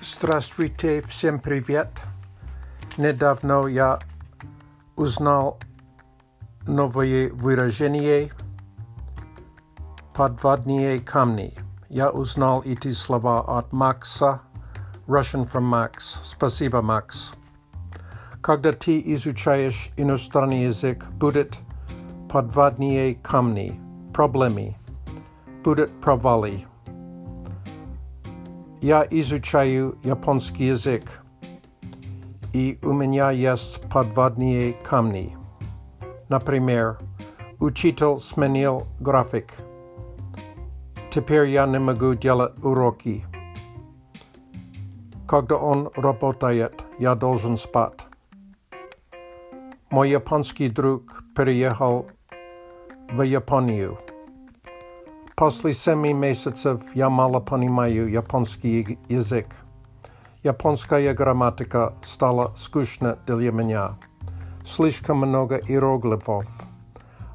[0.00, 1.88] Здравствуйте, всем привет.
[2.96, 3.98] Недавно я
[4.96, 5.58] узнал
[6.66, 8.32] новое выражение
[10.14, 11.54] «подводные камни».
[11.88, 14.40] Я узнал эти слова от Макса,
[15.06, 16.18] Russian from Max.
[16.24, 17.32] Спасибо, Макс.
[18.40, 21.56] Когда ты изучаешь иностранный язык, будет
[22.30, 23.80] подводные камни,
[24.12, 24.76] проблемы,
[25.62, 26.66] будет провалы.
[28.80, 31.22] Я изучаю японский язык,
[32.52, 35.36] и у меня есть подводные камни.
[36.28, 36.98] Например,
[37.60, 39.52] учитель сменил график.
[41.10, 43.24] Теперь я не могу делать уроки.
[45.26, 48.06] Когда он работает, я должен спать.
[49.90, 52.06] Мой японский друг переехал
[53.10, 53.98] в Японию.
[55.39, 59.47] После семи месяцев я мало понимаю японский язык.
[60.43, 63.97] Японская грамматика стала скучна для меня.
[64.65, 66.45] Слишком много иероглифов.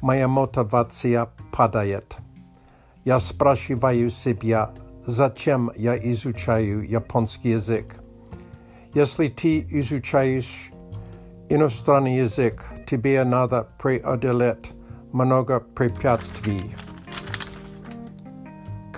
[0.00, 2.18] Моя мотивация падает.
[3.04, 4.70] Я спрашиваю себя,
[5.04, 7.96] зачем я изучаю японский язык.
[8.94, 10.70] Если ты изучаешь
[11.48, 14.70] иностранный язык, тебе надо преодолеть
[15.10, 16.76] много препятствий.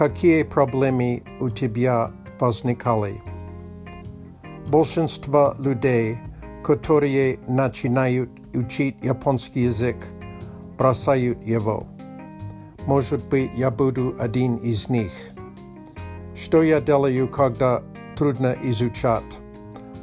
[0.00, 3.20] Какие проблемы у тебя возникали?
[4.68, 6.16] Большинство людей,
[6.64, 9.96] которые начинают учить японский язык,
[10.78, 11.86] бросают его.
[12.86, 15.12] Может быть, я буду один из них.
[16.34, 17.82] Что я делаю, когда
[18.16, 19.38] трудно изучать,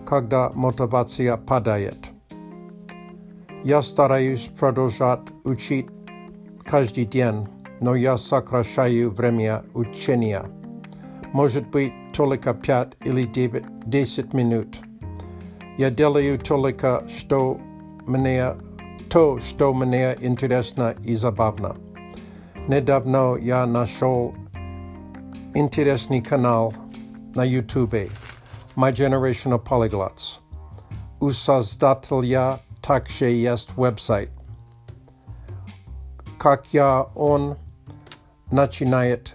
[0.06, 2.12] когда мотивация падает?
[3.64, 5.88] Я стараюсь продолжать учить
[6.66, 7.48] каждый день
[7.81, 10.45] но я сокращаю время учения.
[11.33, 13.25] Может быть, только пять или
[13.87, 14.79] десять минут.
[15.79, 17.59] Я делаю только что
[18.07, 18.55] мне,
[19.09, 21.77] то, что мне интересно и забавно.
[22.69, 24.35] Недавно я нашел
[25.55, 26.75] интересный канал
[27.35, 28.11] на YouTube
[28.77, 30.41] My Generation of Polyglots.
[31.21, 34.31] У создателя также есть веб-сайт.
[36.39, 37.57] Как я он
[38.51, 39.35] начинает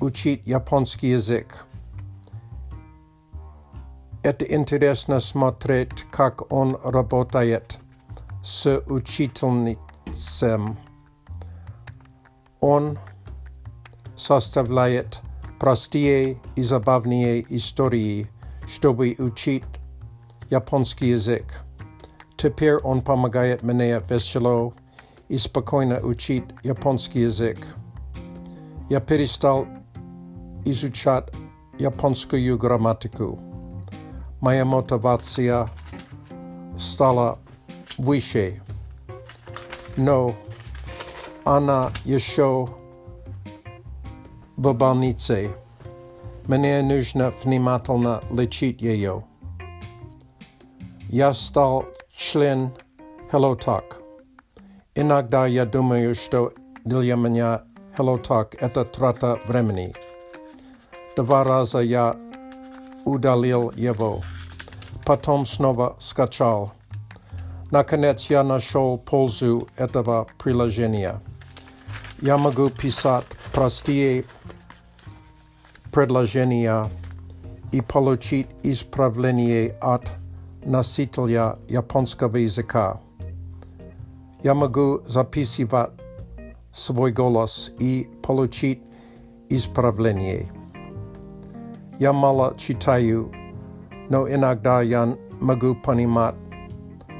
[0.00, 1.66] учить японский язык.
[4.22, 7.78] Это интересно смотреть, как он работает
[8.42, 10.78] с учительницем.
[12.60, 12.98] Он
[14.14, 15.20] составляет
[15.58, 18.28] простые и забавные истории,
[18.68, 19.64] чтобы учить
[20.50, 21.44] японский язык.
[22.36, 24.74] Теперь он помогает мне весело
[25.28, 27.58] и спокойно учить японский язык.
[28.89, 29.67] Я перестал
[30.63, 31.25] изучать
[31.77, 33.37] японскую грамматику.
[34.39, 35.69] Моя мотивация
[36.77, 37.39] стала
[37.97, 38.61] выше.
[39.97, 40.35] Но
[41.43, 42.69] она еще
[44.55, 45.51] в больнице.
[46.45, 49.25] Мне нужно внимательно лечить ее.
[51.09, 52.71] Я стал член
[53.31, 53.97] Hello Talk.
[54.95, 56.53] Иногда я думаю, что
[56.85, 57.63] для меня
[57.97, 59.91] Hello Talk– это трата времени.
[61.15, 62.15] Два раза я
[63.05, 64.21] удалил его.
[65.03, 66.73] Потом снова скачал.
[67.71, 71.23] Наконец я нашел пользу этого приложения.
[72.21, 74.25] Я могу писать простые
[75.91, 76.87] предложения
[77.71, 80.07] и получить исправление от
[80.63, 83.01] носителя японского языка.
[84.43, 85.89] Я могу записывать
[86.77, 88.79] svoj golas i polučit
[89.49, 90.45] ispravljenje.
[91.99, 93.29] Ja mala čitaju,
[94.09, 95.07] no inagda ja
[95.41, 96.35] mogu ponimat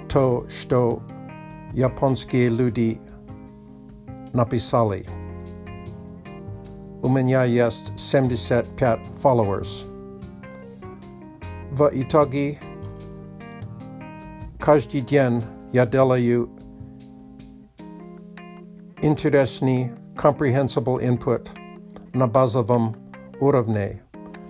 [0.07, 1.01] to što
[1.73, 2.97] japonski ludi
[4.33, 5.05] napisali.
[7.03, 9.97] U mene jest 75 followers.
[11.77, 12.57] va Itagi
[14.59, 15.41] każdy dzień
[15.73, 16.56] ja delaju
[19.06, 21.48] интересный comprehensible input
[22.12, 22.96] на базовом
[23.40, 24.02] уровне.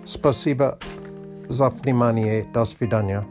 [0.05, 0.77] Спасибо
[1.47, 2.45] за внимание.
[2.53, 3.25] До свидания.